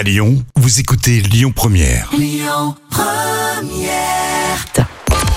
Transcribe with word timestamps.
À 0.00 0.02
Lyon, 0.02 0.42
vous 0.56 0.80
écoutez 0.80 1.20
Lyon 1.20 1.52
Première. 1.54 2.10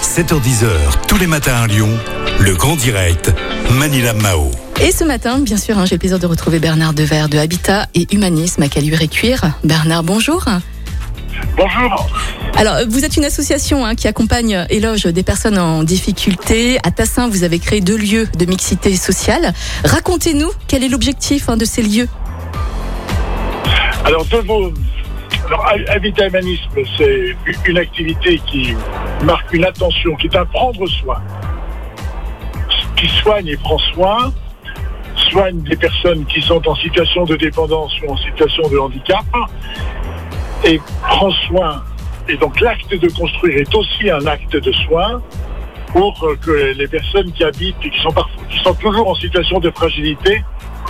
7h10h, 0.01 0.69
tous 1.05 1.17
les 1.17 1.27
matins 1.27 1.63
à 1.63 1.67
Lyon, 1.67 1.89
le 2.39 2.55
grand 2.55 2.77
direct, 2.77 3.33
Manila 3.71 4.13
Mao. 4.13 4.51
Et 4.79 4.93
ce 4.93 5.03
matin, 5.03 5.39
bien 5.39 5.57
sûr, 5.57 5.77
hein, 5.77 5.85
j'ai 5.85 5.95
le 5.95 5.99
plaisir 5.99 6.17
de 6.17 6.27
retrouver 6.27 6.59
Bernard 6.59 6.93
Devers 6.93 7.27
de 7.27 7.39
Habitat 7.39 7.87
et 7.93 8.07
Humanisme 8.13 8.63
à 8.63 8.69
Caluire 8.69 9.01
et 9.01 9.09
Cuire. 9.09 9.51
Bernard, 9.65 10.03
bonjour. 10.03 10.45
Bonjour. 11.57 12.09
Alors, 12.55 12.77
vous 12.87 13.03
êtes 13.03 13.17
une 13.17 13.25
association 13.25 13.85
hein, 13.85 13.95
qui 13.95 14.07
accompagne 14.07 14.65
éloge 14.69 15.03
des 15.03 15.23
personnes 15.23 15.57
en 15.57 15.83
difficulté. 15.83 16.79
À 16.83 16.91
Tassin, 16.91 17.27
vous 17.27 17.43
avez 17.43 17.59
créé 17.59 17.81
deux 17.81 17.97
lieux 17.97 18.29
de 18.39 18.45
mixité 18.45 18.95
sociale. 18.95 19.53
Racontez-nous 19.83 20.51
quel 20.69 20.85
est 20.85 20.89
l'objectif 20.89 21.49
hein, 21.49 21.57
de 21.57 21.65
ces 21.65 21.81
lieux. 21.81 22.07
Alors, 24.05 24.25
deux 24.25 24.41
mots. 24.43 24.71
Alors, 25.47 25.65
c'est 26.97 27.35
une 27.65 27.77
activité 27.77 28.41
qui 28.47 28.75
marque 29.23 29.53
une 29.53 29.65
attention, 29.65 30.15
qui 30.15 30.27
est 30.27 30.35
un 30.35 30.45
prendre 30.45 30.85
soin, 30.87 31.21
qui 32.97 33.07
soigne 33.07 33.47
et 33.47 33.57
prend 33.57 33.77
soin, 33.77 34.33
soigne 35.29 35.61
des 35.61 35.77
personnes 35.77 36.25
qui 36.25 36.41
sont 36.41 36.67
en 36.67 36.75
situation 36.75 37.23
de 37.23 37.35
dépendance 37.37 37.93
ou 38.01 38.11
en 38.11 38.17
situation 38.17 38.67
de 38.69 38.77
handicap, 38.77 39.23
et 40.65 40.79
prend 41.01 41.31
soin. 41.47 41.83
Et 42.27 42.35
donc, 42.37 42.59
l'acte 42.59 42.93
de 42.93 43.09
construire 43.09 43.57
est 43.57 43.75
aussi 43.75 44.09
un 44.09 44.25
acte 44.27 44.55
de 44.55 44.71
soin 44.71 45.21
pour 45.87 46.27
que 46.41 46.73
les 46.77 46.87
personnes 46.87 47.31
qui 47.31 47.43
habitent 47.43 47.75
et 47.83 47.89
qui 47.89 47.99
sont 48.01 48.73
toujours 48.75 49.09
en 49.09 49.15
situation 49.15 49.59
de 49.59 49.69
fragilité 49.71 50.43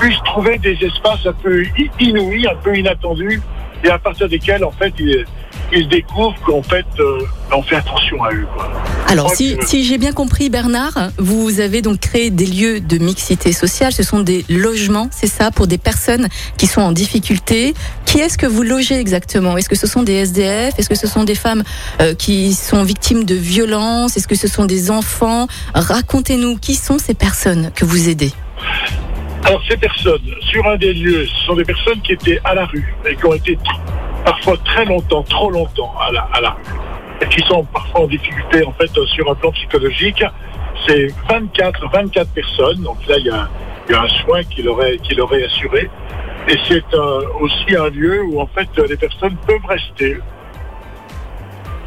puissent 0.03 0.23
trouver 0.25 0.57
des 0.57 0.77
espaces 0.85 1.25
un 1.25 1.33
peu 1.33 1.63
inouïs, 1.99 2.45
un 2.47 2.55
peu 2.61 2.75
inattendus, 2.77 3.41
et 3.85 3.89
à 3.89 3.97
partir 3.97 4.27
desquels, 4.29 4.63
en 4.63 4.71
fait, 4.71 4.93
ils, 4.99 5.25
ils 5.73 5.87
découvrent 5.87 6.35
qu'en 6.45 6.61
fait, 6.63 6.85
euh, 6.99 7.19
on 7.53 7.61
fait 7.61 7.75
attention 7.77 8.21
à 8.23 8.33
eux. 8.33 8.45
Quoi. 8.53 8.71
Alors, 9.07 9.25
crois 9.25 9.35
si, 9.35 9.57
que- 9.57 9.65
si 9.65 9.83
j'ai 9.85 9.97
bien 9.97 10.11
compris, 10.11 10.49
Bernard, 10.49 11.09
vous 11.17 11.59
avez 11.59 11.81
donc 11.81 11.99
créé 11.99 12.29
des 12.29 12.45
lieux 12.45 12.79
de 12.81 12.97
mixité 12.97 13.51
sociale. 13.53 13.91
Ce 13.93 14.03
sont 14.03 14.19
des 14.21 14.45
logements, 14.49 15.09
c'est 15.11 15.27
ça, 15.27 15.51
pour 15.51 15.67
des 15.67 15.77
personnes 15.77 16.27
qui 16.57 16.67
sont 16.67 16.81
en 16.81 16.91
difficulté. 16.91 17.73
Qui 18.05 18.19
est-ce 18.19 18.37
que 18.37 18.45
vous 18.45 18.63
logez 18.63 18.99
exactement? 18.99 19.57
Est-ce 19.57 19.69
que 19.69 19.75
ce 19.77 19.87
sont 19.87 20.03
des 20.03 20.13
SDF 20.13 20.77
Est-ce 20.77 20.89
que 20.89 20.95
ce 20.95 21.07
sont 21.07 21.23
des 21.23 21.35
femmes 21.35 21.63
euh, 22.01 22.13
qui 22.13 22.53
sont 22.53 22.83
victimes 22.83 23.23
de 23.25 23.35
violences? 23.35 24.17
Est-ce 24.17 24.27
que 24.27 24.35
ce 24.35 24.47
sont 24.47 24.65
des 24.65 24.91
enfants? 24.91 25.47
Racontez-nous, 25.73 26.57
qui 26.57 26.75
sont 26.75 26.97
ces 26.99 27.13
personnes 27.13 27.71
que 27.75 27.85
vous 27.85 28.09
aidez? 28.09 28.31
Alors, 29.45 29.61
ces 29.69 29.75
personnes, 29.77 30.21
sur 30.39 30.65
un 30.67 30.77
des 30.77 30.93
lieux, 30.93 31.25
ce 31.25 31.45
sont 31.45 31.55
des 31.55 31.65
personnes 31.65 31.99
qui 32.01 32.13
étaient 32.13 32.39
à 32.45 32.55
la 32.55 32.65
rue 32.65 32.95
et 33.05 33.15
qui 33.15 33.25
ont 33.25 33.33
été 33.33 33.57
parfois 34.23 34.55
très 34.63 34.85
longtemps, 34.85 35.23
trop 35.23 35.49
longtemps 35.49 35.93
à 35.99 36.11
la, 36.11 36.21
à 36.33 36.41
la 36.41 36.49
rue. 36.51 36.63
Et 37.21 37.27
qui 37.27 37.41
sont 37.47 37.63
parfois 37.65 38.01
en 38.01 38.07
difficulté, 38.07 38.65
en 38.65 38.71
fait, 38.73 38.89
sur 39.07 39.29
un 39.29 39.35
plan 39.35 39.51
psychologique. 39.51 40.23
C'est 40.87 41.07
24, 41.29 41.89
24 41.91 42.29
personnes. 42.31 42.81
Donc 42.83 42.97
là, 43.07 43.17
il 43.17 43.25
y 43.25 43.29
a, 43.29 43.49
il 43.89 43.91
y 43.91 43.95
a 43.95 44.03
un 44.03 44.09
soin 44.23 44.43
qui 44.43 44.63
leur 44.63 44.81
est, 44.83 44.97
qui 44.99 45.13
leur 45.13 45.33
est 45.33 45.43
assuré. 45.43 45.89
Et 46.47 46.57
c'est 46.67 46.83
euh, 46.93 47.21
aussi 47.41 47.75
un 47.75 47.89
lieu 47.89 48.23
où, 48.23 48.39
en 48.39 48.47
fait, 48.47 48.69
les 48.89 48.97
personnes 48.97 49.35
peuvent 49.45 49.65
rester 49.67 50.17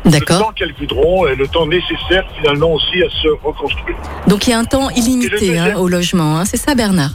le 0.05 0.21
temps 0.21 0.53
qu'elles 0.55 0.75
voudront 0.79 1.27
et 1.27 1.35
le 1.35 1.49
temps 1.49 1.67
nécessaire, 1.67 2.25
finalement, 2.37 2.73
aussi 2.73 3.03
à 3.03 3.11
se 3.23 3.29
reconstruire. 3.43 3.97
Donc 4.27 4.47
il 4.47 4.51
y 4.51 4.53
a 4.53 4.59
un 4.59 4.65
temps 4.65 4.91
illimité 4.91 5.59
hein, 5.59 5.75
au 5.77 5.89
logement, 5.89 6.39
hein, 6.39 6.45
c'est 6.45 6.57
ça 6.57 6.75
Bernard? 6.75 7.13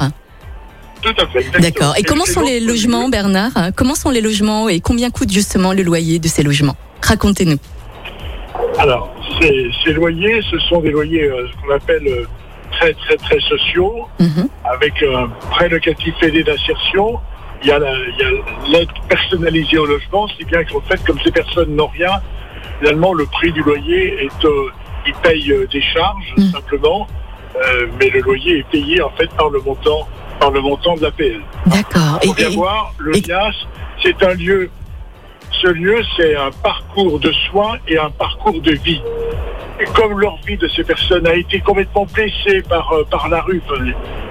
Tout 1.02 1.14
à 1.18 1.28
fait. 1.28 1.60
D'accord. 1.60 1.96
Et 1.98 2.04
comment 2.04 2.26
sont 2.26 2.42
les 2.42 2.60
logements. 2.60 3.10
Bernard? 3.10 3.52
Comment 3.76 3.96
sont 3.96 4.10
les 4.12 4.22
logements 4.22 4.70
et 4.70 4.80
combien 4.80 5.10
coûte 5.10 5.32
justement 5.32 5.74
le 5.74 5.84
loyer 5.84 6.20
de 6.20 6.28
ces 6.28 6.44
logements? 6.44 6.76
Racontez-nous. 7.02 7.58
Alors, 8.78 9.12
ces, 9.42 9.70
ces 9.84 9.94
loyers, 9.94 10.42
ce 10.50 10.58
sont 10.60 10.82
des 10.82 10.92
loyers 10.92 11.24
euh, 11.24 11.48
ce 11.48 11.62
qu'on 11.68 11.74
appelle 11.74 12.08
euh, 12.08 12.26
très 12.72 12.94
très 12.94 13.17
très 13.17 13.40
sociaux, 13.42 14.08
Mhm. 14.20 14.48
avec 14.64 14.94
un 15.04 15.28
prêt 15.50 15.70
locatif 15.70 16.14
aidé 16.22 16.44
d'insertion. 16.44 17.20
Il 17.64 17.67
y 17.70 17.72
a 17.72 17.80
la- 17.80 17.94
il 17.94 18.17
y 18.20 18.23
a 18.23 18.78
l'aide 18.80 18.90
personnalisée 19.08 19.78
au 19.78 19.86
logement, 19.86 20.28
si 20.38 20.45
bien 20.45 20.64
qu'en 20.64 20.82
fait, 20.82 21.04
comme 21.06 21.20
ces 21.23 21.32
personnes 21.32 21.76
n'ont 21.76 21.88
rien, 21.88 22.11
finalement, 22.80 23.14
le 23.14 23.26
prix 23.26 23.52
du 23.52 23.61
loyer 23.61 24.23
est, 24.26 24.45
euh, 24.45 24.70
ils 25.08 25.14
payent 25.16 25.52
euh, 25.52 25.67
des 25.72 25.82
charges 25.82 26.34
Mhm. 26.38 26.52
simplement, 26.52 27.08
euh, 27.56 27.88
mais 28.00 28.10
le 28.10 28.22
loyer 28.22 28.60
est 28.60 28.70
payé 28.72 29.02
en 29.02 29.11
fait 29.11 29.30
par 29.36 29.50
le 29.50 29.60
montant 29.61 30.08
par 30.42 30.52
le 30.52 30.60
montant 30.60 30.96
de 30.96 31.04
l'APL. 31.04 31.40
D'accord. 31.68 32.20
Pour 32.24 32.34
bien 32.36 32.50
Et- 32.50 32.52
et- 32.52 32.56
voir, 32.56 32.94
le 32.98 33.16
et- 33.16 33.24
c'est 34.04 34.24
un 34.24 34.34
lieu. 34.34 34.70
Ce 35.62 35.68
lieu, 35.68 36.02
c'est 36.18 36.36
un 36.36 36.50
parcours 36.64 37.20
de 37.20 37.32
soins 37.50 37.78
et 37.88 37.98
un 38.00 38.10
parcours 38.10 38.60
de 38.60 38.72
vie. 38.72 39.02
Et 39.80 39.86
comme 39.94 40.20
leur 40.20 40.38
vie 40.48 40.58
de 40.58 40.68
ces 40.70 40.84
personnes 40.84 41.28
a 41.28 41.36
été 41.36 41.60
complètement 41.60 42.08
blessée 42.12 42.62
par, 42.68 42.92
euh, 42.94 43.04
par 43.10 43.30
la 43.30 43.42
rue, 43.42 43.62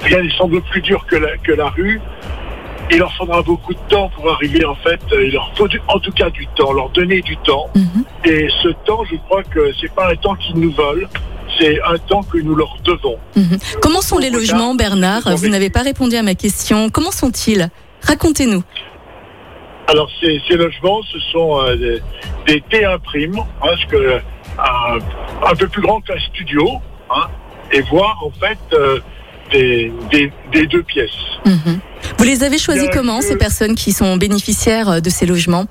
rien 0.03 0.23
sans 0.37 0.49
doute 0.49 0.65
plus 0.71 0.81
dur 0.81 1.07
que 1.07 1.17
la, 1.17 1.37
que 1.39 1.53
la 1.53 1.69
rue, 1.69 2.01
il 2.91 2.99
leur 2.99 3.13
faudra 3.15 3.43
beaucoup 3.43 3.73
de 3.73 3.79
temps 3.89 4.09
pour 4.17 4.33
arriver, 4.33 4.65
en 4.65 4.75
fait, 4.77 5.01
il 5.13 5.33
leur 5.33 5.53
faut 5.57 5.69
du- 5.69 5.81
en 5.87 5.99
tout 6.01 6.11
cas 6.13 6.31
du 6.31 6.47
temps, 6.57 6.73
leur 6.73 6.89
donner 6.91 7.21
du 7.21 7.37
temps. 7.39 7.67
Mhm. 7.77 8.05
Et 8.25 8.49
ce 8.63 8.69
temps, 8.85 9.05
je 9.11 9.17
crois 9.27 9.45
que 9.45 9.73
c'est 9.81 9.93
pas 9.95 10.11
un 10.11 10.17
temps 10.17 10.35
qu'ils 10.35 10.57
nous 10.59 10.73
volent, 10.73 11.07
c'est 11.61 11.79
un 11.83 11.99
temps 11.99 12.23
que 12.23 12.39
nous 12.39 12.55
leur 12.55 12.77
devons. 12.85 13.19
Mhm. 13.37 13.59
Comment 13.83 14.01
sont 14.01 14.19
les 14.19 14.31
logements, 14.31 14.75
Bernard 14.75 15.23
Vous 15.37 15.49
n'avez 15.49 15.69
pas 15.71 15.83
répondu 15.83 16.17
à 16.17 16.23
ma 16.23 16.35
question. 16.35 16.89
Comment 16.91 17.11
sont-ils? 17.11 17.69
Racontez-nous. 18.03 18.63
Alors 19.89 20.09
ces, 20.21 20.41
ces 20.49 20.57
logements, 20.57 21.01
ce 21.13 21.19
sont 21.33 21.61
euh, 21.63 21.77
des, 21.77 22.03
des 22.47 22.61
T1 22.71 22.99
primes, 23.01 23.39
hein, 23.63 23.69
ce 23.81 23.87
que, 23.87 23.97
euh, 23.97 24.19
un, 24.59 25.55
peu 25.57 25.67
plus 25.69 25.83
grand 25.83 26.01
qu'un 26.01 26.19
studio, 26.21 26.65
hein, 27.11 27.27
et 27.73 27.81
voir 27.83 28.17
en 28.25 28.31
fait 28.31 28.59
euh, 28.73 29.01
des, 29.53 29.93
des- 30.13 30.33
des 30.53 30.67
deux 30.67 30.83
pièces. 30.85 31.11
Mhm. 31.45 31.81
Vous 32.19 32.25
les 32.25 32.45
avez 32.45 32.59
choisis 32.59 32.89
comment, 32.93 33.19
que- 33.19 33.25
ces 33.25 33.37
personnes 33.37 33.75
qui 33.75 33.93
sont 33.93 34.17
bénéficiaires 34.17 34.89
euh, 34.91 35.01
de 35.01 35.11
ces 35.11 35.27
logements? 35.27 35.67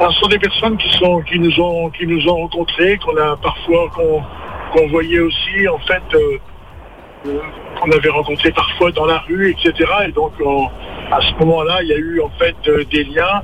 Ce 0.00 0.18
sont 0.18 0.28
des 0.28 0.38
personnes 0.38 0.78
qui 0.78 1.38
nous 1.38 1.60
ont 1.60 1.90
qui 1.90 2.06
rencontrés, 2.30 2.98
qu'on 2.98 3.16
a 3.18 3.36
parfois 3.36 3.90
qu'on 3.90 4.86
voyait 4.88 5.18
aussi 5.20 5.68
en 5.68 5.78
fait 5.80 6.02
euh, 6.14 6.38
euh, 7.26 7.38
qu'on 7.78 7.90
avait 7.90 8.08
rencontrés 8.08 8.50
parfois 8.50 8.90
dans 8.92 9.04
la 9.04 9.18
rue, 9.18 9.50
etc. 9.50 9.72
Et 10.08 10.12
donc 10.12 10.32
on- 10.42 10.68
à 11.12 11.20
ce 11.20 11.34
moment-là, 11.40 11.82
il 11.82 11.88
y 11.88 11.92
a 11.92 11.96
eu 11.98 12.20
en 12.22 12.30
fait 12.38 12.56
euh, 12.68 12.82
des 12.90 13.04
liens, 13.04 13.42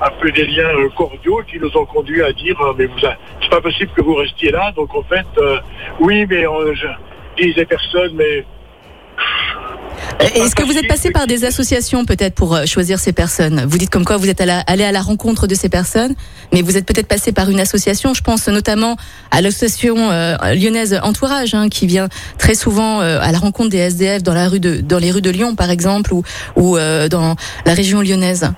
un 0.00 0.10
peu 0.20 0.32
des 0.32 0.44
liens 0.46 0.70
cordiaux 0.96 1.40
qui 1.48 1.60
nous 1.60 1.70
ont 1.76 1.84
conduits 1.84 2.22
à 2.22 2.32
dire 2.32 2.56
mais 2.76 2.86
vous 2.86 2.98
c'est 2.98 3.50
pas 3.50 3.60
possible 3.60 3.92
que 3.92 4.02
vous 4.02 4.14
restiez 4.16 4.50
là. 4.50 4.72
Donc 4.72 4.92
en 4.96 5.02
fait, 5.04 5.26
oui, 6.00 6.26
mais 6.28 6.44
je 6.74 6.88
disais 7.40 7.64
personne, 7.64 8.12
mais 8.14 8.44
Est-ce 10.22 10.54
que 10.54 10.62
vous 10.62 10.78
êtes 10.78 10.86
passé 10.86 11.10
par 11.10 11.26
des 11.26 11.44
associations 11.44 12.04
peut-être 12.04 12.34
pour 12.34 12.54
euh, 12.54 12.64
choisir 12.64 12.98
ces 12.98 13.12
personnes? 13.12 13.64
Vous 13.66 13.76
dites 13.76 13.90
comme 13.90 14.04
quoi 14.04 14.16
vous 14.16 14.30
êtes 14.30 14.40
allé 14.40 14.84
à 14.84 14.92
la 14.92 15.00
rencontre 15.00 15.46
de 15.46 15.54
ces 15.54 15.68
personnes, 15.68 16.14
mais 16.52 16.62
vous 16.62 16.76
êtes 16.76 16.86
peut-être 16.86 17.08
passé 17.08 17.32
par 17.32 17.50
une 17.50 17.58
association. 17.58 18.14
Je 18.14 18.22
pense 18.22 18.46
notamment 18.48 18.96
à 19.30 19.40
l'association 19.40 20.10
euh, 20.10 20.36
lyonnaise 20.54 20.98
Entourage, 21.02 21.54
hein, 21.54 21.68
qui 21.68 21.86
vient 21.86 22.08
très 22.38 22.54
souvent 22.54 23.00
euh, 23.00 23.18
à 23.20 23.32
la 23.32 23.38
rencontre 23.38 23.70
des 23.70 23.78
SDF 23.78 24.22
dans 24.22 24.34
la 24.34 24.48
rue 24.48 24.60
de, 24.60 24.80
dans 24.80 24.98
les 24.98 25.10
rues 25.10 25.22
de 25.22 25.30
Lyon, 25.30 25.54
par 25.56 25.70
exemple, 25.70 26.12
ou, 26.12 26.22
ou 26.56 26.76
euh, 26.76 27.08
dans 27.08 27.34
la 27.66 27.74
région 27.74 28.00
lyonnaise. 28.00 28.52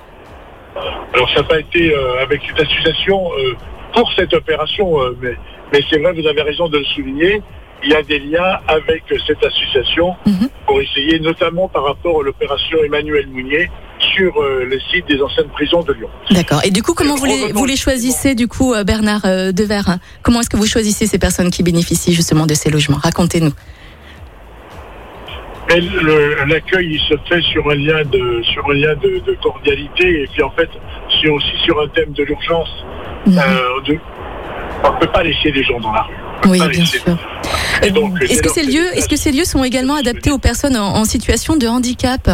Alors 1.15 1.29
ça 1.31 1.43
n'a 1.43 1.49
pas 1.49 1.61
été 1.61 1.95
euh, 1.95 2.23
avec 2.23 2.43
cette 2.47 2.67
association 2.67 3.31
euh, 3.39 3.55
pour 3.95 4.11
cette 4.15 4.35
opération, 4.35 4.97
mais, 5.23 5.37
mais 5.73 5.81
c'est 5.89 5.99
vrai, 6.01 6.13
vous 6.13 6.27
avez 6.27 6.43
raison 6.43 6.69
de 6.69 6.79
le 6.79 6.85
souligner, 6.85 7.41
il 7.85 7.91
y 7.93 7.95
a 7.95 8.03
des 8.03 8.19
liens 8.19 8.59
avec 8.69 9.03
cette 9.27 9.45
association 9.45 10.15
Mhm. 10.27 10.49
pour 10.67 10.81
essayer, 10.81 11.19
notamment 11.21 11.69
par 11.69 11.85
rapport 11.85 12.21
à 12.21 12.25
l'opération 12.25 12.79
Emmanuel 12.85 13.27
Mounier 13.29 13.71
sur 14.15 14.33
euh, 14.41 14.65
le 14.65 14.79
site 14.91 15.07
des 15.09 15.21
anciennes 15.23 15.49
prisons 15.49 15.83
de 15.83 15.93
Lyon. 15.93 16.09
D'accord. 16.31 16.61
Et 16.65 16.71
du 16.71 16.83
coup, 16.83 16.95
comment 16.95 17.15
vous 17.15 17.25
les, 17.27 17.53
vous 17.53 17.65
les 17.67 17.77
choisissez, 17.77 18.35
du 18.35 18.49
coup, 18.49 18.75
euh, 18.75 18.85
Bernard 18.85 19.23
euh, 19.25 19.53
Devers 19.53 19.89
hein 19.89 19.99
Comment 20.23 20.41
est-ce 20.41 20.51
que 20.51 20.57
vous 20.57 20.67
choisissez 20.67 21.07
ces 21.07 21.19
personnes 21.19 21.51
qui 21.51 21.63
bénéficient 21.63 22.13
justement 22.13 22.47
de 22.47 22.55
ces 22.55 22.71
logements? 22.71 22.99
Racontez-nous. 23.03 23.53
L'accueil, 26.47 26.95
il 26.95 27.01
se 27.01 27.15
fait 27.29 27.41
sur 27.43 27.69
un 27.71 27.75
lien 27.75 28.05
de 28.05 28.43
sur 28.43 28.65
un 28.71 28.75
lien 28.75 28.95
de, 28.97 29.21
de 29.27 29.37
cordialité 29.43 30.23
et 30.23 30.27
puis 30.33 30.43
en 30.43 30.51
fait, 30.51 30.69
c'est 31.21 31.29
aussi 31.29 31.53
sur 31.65 31.81
un 31.81 31.89
thème 31.89 32.13
de 32.13 32.23
l'urgence. 32.23 32.69
Mhm. 33.27 33.39
Euh, 33.39 33.97
on 34.85 34.93
ne 34.93 34.99
peut 35.01 35.07
pas 35.13 35.23
laisser 35.23 35.51
des 35.51 35.65
gens 35.65 35.81
dans 35.81 35.93
la 35.93 36.03
rue. 36.03 36.15
On 36.45 36.51
Oui, 36.51 36.59
bien 36.59 36.69
laisser- 36.69 36.99
sûr. 36.99 37.17
Et 37.83 37.91
donc, 37.91 38.21
Est-ce 38.23 38.43
que 38.43 38.51
ces 38.51 38.63
lieux, 38.63 38.97
est-ce 38.97 39.09
que 39.09 39.17
ces 39.17 39.33
lieux 39.33 39.45
sont 39.45 39.65
également 39.65 39.95
adaptés 39.95 40.31
aux 40.31 40.39
personnes 40.39 40.77
en, 40.77 40.97
en 40.97 41.05
situation 41.05 41.57
de 41.57 41.67
handicap? 41.67 42.31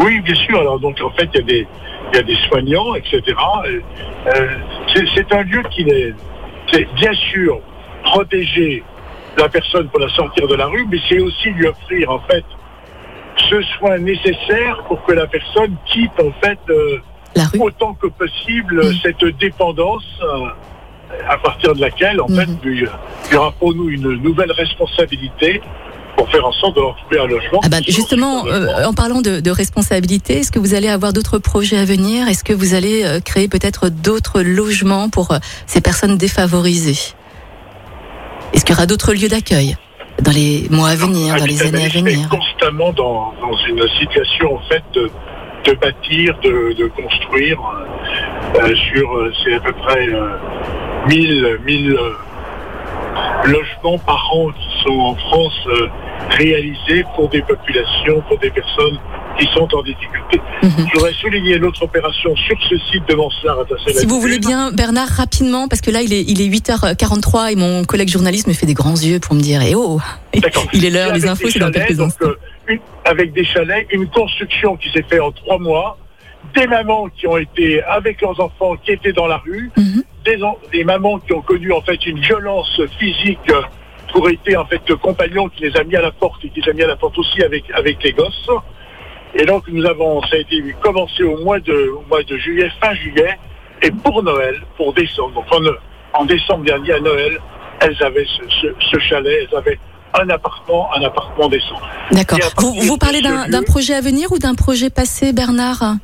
Oui, 0.00 0.20
bien 0.20 0.34
sûr. 0.34 0.60
Alors 0.60 0.78
donc 0.78 1.00
en 1.02 1.10
fait, 1.10 1.28
il 1.34 1.40
y 1.40 1.42
a 1.42 1.46
des, 1.46 1.66
il 2.12 2.16
y 2.16 2.18
a 2.18 2.22
des 2.22 2.36
soignants, 2.48 2.94
etc. 2.94 3.22
Et, 3.26 3.80
euh, 4.28 4.48
c'est, 5.14 5.32
un 5.32 5.42
lieu 5.42 5.62
qui 5.70 5.82
est, 5.82 6.14
bien 6.94 7.12
sûr 7.32 7.60
protéger 8.04 8.82
la 9.36 9.48
personne 9.48 9.88
pour 9.88 10.00
la 10.00 10.08
sortir 10.10 10.46
de 10.46 10.54
la 10.54 10.66
rue, 10.66 10.86
mais 10.90 10.98
c'est 11.08 11.20
aussi 11.20 11.50
lui 11.50 11.66
offrir 11.66 12.10
en 12.10 12.20
fait 12.20 12.44
ce 13.50 13.62
soin 13.62 13.98
nécessaire 13.98 14.82
pour 14.88 15.02
que 15.04 15.12
la 15.12 15.26
personne 15.26 15.76
quitte 15.86 16.18
en 16.20 16.32
fait 16.40 16.58
euh, 16.70 16.98
La 17.34 17.44
rue 17.44 17.60
autant 17.60 17.94
que 17.94 18.06
possible 18.06 18.82
cette 19.02 19.24
dépendance 19.38 20.06
euh, 20.22 20.48
à 21.28 21.36
partir 21.38 21.74
de 21.74 21.80
laquelle 21.80 22.20
en 22.20 22.28
fait 22.28 22.46
Mhm. 22.46 22.58
il 22.64 22.88
y 23.32 23.36
aura 23.36 23.52
pour 23.52 23.74
nous 23.74 23.88
une 23.88 24.14
nouvelle 24.22 24.52
responsabilité 24.52 25.60
pour 26.16 26.30
faire 26.30 26.46
en 26.46 26.52
sorte 26.52 26.76
de 26.76 26.80
leur 26.80 26.96
trouver 26.96 27.20
un 27.20 27.26
logement. 27.26 27.60
Ah 27.62 27.68
bah, 27.68 27.76
justement, 27.86 28.46
euh, 28.46 28.84
en 28.86 28.94
parlant 28.94 29.20
de, 29.20 29.40
de 29.40 29.50
responsabilité, 29.50 30.38
est-ce 30.38 30.50
que 30.50 30.58
vous 30.58 30.72
allez 30.72 30.88
avoir 30.88 31.12
d'autres 31.12 31.38
projets 31.38 31.76
à 31.76 31.84
venir? 31.84 32.26
Est-ce 32.28 32.42
que 32.42 32.54
vous 32.54 32.72
allez 32.74 33.04
euh, 33.04 33.20
créer 33.20 33.48
peut-être 33.48 33.90
d'autres 33.90 34.40
logements 34.40 35.10
pour 35.10 35.32
euh, 35.32 35.38
ces 35.66 35.82
personnes 35.82 36.16
défavorisées? 36.16 37.12
Est-ce 38.54 38.64
qu'il 38.64 38.74
y 38.74 38.78
aura 38.78 38.86
d'autres 38.86 39.12
lieux 39.12 39.28
d'accueil 39.28 39.76
dans 40.22 40.32
les 40.32 40.66
mois 40.70 40.88
à 40.88 40.94
venir, 40.96 41.36
dans 41.36 41.44
les 41.44 41.60
années 41.62 41.84
à 41.84 41.88
venir? 41.88 42.28
constamment 42.30 42.92
dans, 42.94 43.34
dans 43.42 43.56
une 43.68 43.86
situation 44.00 44.54
en 44.56 44.60
fait 44.70 44.82
de, 44.94 45.10
de 45.66 45.72
bâtir, 45.74 46.34
de, 46.42 46.72
de 46.78 46.86
construire 46.88 47.58
sur 48.94 49.30
c'est 49.44 49.54
à 49.54 49.60
peu 49.60 49.72
près 49.74 50.08
1000 51.08 51.58
1000 51.64 51.92
euh, 51.92 51.98
logements 53.46 53.98
par 53.98 54.30
an 54.34 54.48
qui 54.50 54.82
sont 54.84 54.98
en 54.98 55.14
France 55.14 55.52
euh, 55.68 55.88
réalisés 56.30 57.04
pour 57.14 57.28
des 57.28 57.42
populations, 57.42 58.20
pour 58.28 58.38
des 58.38 58.50
personnes 58.50 58.98
qui 59.38 59.46
sont 59.54 59.68
en 59.74 59.82
difficulté. 59.82 60.40
Mhm. 60.62 60.70
Je 60.88 60.94
voudrais 60.94 61.12
souligner 61.12 61.58
l'autre 61.58 61.82
opération 61.82 62.34
sur 62.36 62.56
ce 62.68 62.76
site 62.90 63.06
de 63.08 63.14
Tasset-la-Lune. 63.14 63.94
Si 63.94 64.06
vous 64.06 64.20
voulez 64.20 64.38
bien, 64.38 64.72
Bernard, 64.72 65.08
rapidement, 65.08 65.68
parce 65.68 65.82
que 65.82 65.90
là, 65.90 66.00
il 66.02 66.12
est, 66.12 66.22
il 66.22 66.40
est 66.40 66.48
8h43 66.48 67.52
et 67.52 67.56
mon 67.56 67.84
collègue 67.84 68.08
journaliste 68.08 68.46
me 68.48 68.54
fait 68.54 68.66
des 68.66 68.74
grands 68.74 68.96
yeux 68.96 69.20
pour 69.20 69.34
me 69.34 69.40
dire, 69.40 69.60
eh 69.62 69.74
oh, 69.74 70.00
il 70.72 70.84
est 70.84 70.90
l'heure, 70.90 71.12
les 71.14 71.26
infos, 71.28 71.48
c'est 71.50 71.58
dans 71.58 71.70
quelques 71.70 71.96
donc, 71.96 72.08
instants. 72.08 72.26
euh, 72.28 72.34
une- 72.68 72.80
avec 73.04 73.32
des 73.34 73.44
chalets, 73.44 73.86
une 73.92 74.08
construction 74.08 74.76
qui 74.76 74.90
s'est 74.90 75.04
faite 75.08 75.20
en 75.20 75.30
trois 75.32 75.58
mois, 75.58 75.98
des 76.54 76.66
mamans 76.66 77.08
qui 77.08 77.26
ont 77.26 77.36
été 77.36 77.82
avec 77.82 78.20
leurs 78.22 78.40
enfants, 78.40 78.74
qui 78.84 78.92
étaient 78.92 79.12
dans 79.12 79.26
la 79.26 79.36
rue, 79.36 79.70
Mhm. 79.76 79.85
Des, 80.72 80.84
mamans 80.84 81.18
qui 81.18 81.32
ont 81.32 81.42
connu 81.42 81.72
en 81.72 81.80
fait 81.80 82.04
une 82.06 82.18
violence 82.18 82.80
physique 82.98 83.52
pour 84.12 84.28
été 84.28 84.56
en 84.56 84.64
fait 84.66 84.80
le 84.88 84.96
compagnon 84.96 85.48
qui 85.48 85.64
les 85.64 85.76
a 85.76 85.84
mis 85.84 85.96
à 85.96 86.02
la 86.02 86.10
porte 86.10 86.44
et 86.44 86.48
qui 86.48 86.60
les 86.60 86.70
a 86.70 86.72
mis 86.72 86.82
à 86.82 86.86
la 86.86 86.96
porte 86.96 87.18
aussi 87.18 87.42
avec 87.42 87.64
avec 87.72 88.02
les 88.02 88.12
gosses. 88.12 88.50
Et 89.34 89.44
donc 89.44 89.64
nous 89.68 89.84
avons, 89.84 90.22
ça 90.22 90.36
a 90.36 90.38
été 90.38 90.62
commencé 90.80 91.22
au 91.22 91.38
mois 91.44 91.60
de 91.60 91.90
au 91.90 92.04
mois 92.08 92.22
de 92.22 92.36
juillet, 92.36 92.70
fin 92.80 92.94
juillet, 92.94 93.38
et 93.82 93.90
pour 93.90 94.22
Noël, 94.22 94.62
pour 94.76 94.92
décembre. 94.94 95.34
Donc 95.34 95.46
en, 95.52 96.20
en 96.20 96.24
décembre 96.24 96.64
dernier 96.64 96.92
à 96.92 97.00
Noël, 97.00 97.38
elles 97.80 98.02
avaient 98.02 98.26
ce, 98.26 98.42
ce, 98.60 98.66
ce 98.90 98.98
chalet, 99.00 99.46
elles 99.48 99.56
avaient 99.56 99.78
un 100.20 100.28
appartement, 100.30 100.88
un 100.94 101.02
appartement 101.02 101.48
décent. 101.48 101.80
D'accord. 102.10 102.38
Vous, 102.58 102.72
vous 102.72 102.96
parlez 102.96 103.20
d'un 103.20 103.62
projet 103.62 103.94
à 103.94 104.00
venir 104.00 104.32
ou 104.32 104.38
d'un 104.38 104.54
projet 104.54 104.90
passé, 104.90 105.32
Bernard? 105.32 105.96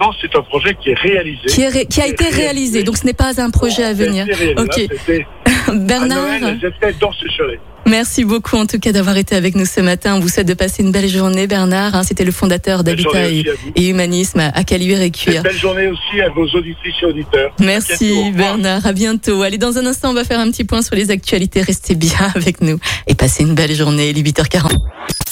Non, 0.00 0.10
c'est 0.20 0.34
un 0.36 0.42
projet 0.42 0.76
qui 0.80 0.90
est 0.90 0.94
réalisé. 0.98 1.46
qui, 1.48 1.62
est 1.62 1.68
ré- 1.68 1.86
qui 1.86 2.00
a 2.00 2.06
été 2.06 2.28
réalisé, 2.28 2.82
donc 2.84 2.96
ce 2.98 3.04
n'est 3.06 3.12
pas 3.14 3.40
un 3.40 3.50
projet 3.50 3.84
à 3.84 3.92
venir. 3.92 4.26
Ok. 4.56 4.86
Bernard, 5.74 6.26
elles 6.42 6.56
étaient 6.64 6.94
dans 7.00 7.12
ce 7.12 7.26
chalet. 7.36 7.60
merci 7.86 8.24
beaucoup 8.24 8.56
en 8.56 8.64
tout 8.66 8.78
cas 8.78 8.92
d'avoir 8.92 9.16
été 9.16 9.34
avec 9.34 9.54
nous 9.54 9.66
ce 9.66 9.80
matin. 9.80 10.14
On 10.16 10.20
vous 10.20 10.28
souhaite 10.28 10.46
de 10.48 10.54
passer 10.54 10.82
une 10.82 10.92
belle 10.92 11.08
journée, 11.08 11.46
Bernard. 11.46 11.94
hein, 11.94 12.02
C'était 12.04 12.24
le 12.24 12.32
fondateur 12.32 12.84
d'Habitat 12.84 13.28
et, 13.30 13.88
Humanisme 13.88 14.40
à 14.54 14.64
Caluire 14.64 15.00
et 15.02 15.10
Cuire. 15.10 15.42
belle 15.42 15.56
journée 15.56 15.88
aussi 15.88 16.20
à 16.20 16.28
vos 16.30 16.46
auditrices 16.46 16.94
et 17.02 17.06
auditeurs. 17.06 17.52
À 17.58 17.62
bientôt. 17.62 17.64
Merci. 17.64 18.30
Bernard, 18.34 18.86
à 18.86 18.92
bientôt. 18.92 19.42
Allez, 19.42 19.58
dans 19.58 19.76
un 19.78 19.86
instant, 19.86 20.10
on 20.10 20.14
va 20.14 20.24
faire 20.24 20.40
un 20.40 20.50
petit 20.50 20.64
point 20.64 20.82
sur 20.82 20.94
les 20.94 21.10
actualités. 21.10 21.60
Restez 21.62 21.94
bien 21.94 22.18
avec 22.34 22.60
nous 22.60 22.78
et 23.06 23.14
passez 23.14 23.42
une 23.42 23.54
belle 23.54 23.74
journée. 23.74 24.10
Il 24.10 24.18
est 24.18 24.22
8h40. 24.22 24.70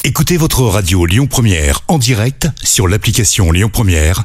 Écoutez 0.04 0.36
votre 0.36 0.62
radio 0.62 1.04
Lyon 1.06 1.26
Première 1.26 1.80
en 1.88 1.98
direct 1.98 2.48
sur 2.62 2.88
l'application 2.88 3.50
Lyon 3.52 3.70
Première, 3.72 4.24